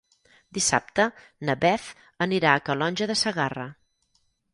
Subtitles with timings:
[0.57, 1.03] Dissabte
[1.49, 1.89] na Beth
[2.27, 3.67] anirà a Calonge de Segarra.